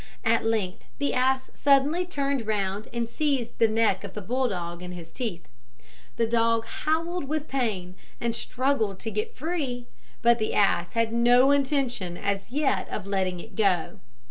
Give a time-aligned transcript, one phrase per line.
[0.25, 4.81] At length the ass suddenly turned round and seized the neck of the bull dog
[4.81, 5.47] in his teeth.
[6.17, 9.85] The dog howled with pain, and struggled to get free,
[10.23, 13.99] but the ass had no intention as yet of letting it go.